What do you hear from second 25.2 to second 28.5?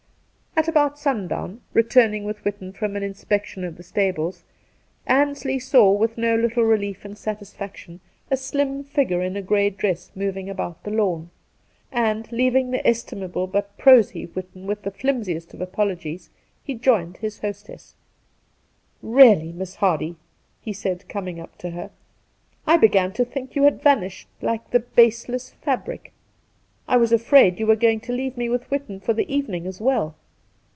less fabric." I was afraid you were going to leave me